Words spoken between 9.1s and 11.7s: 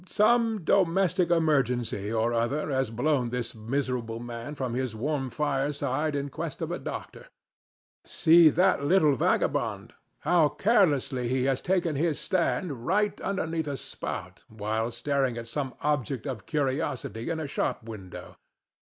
vagabond! How carelessly he has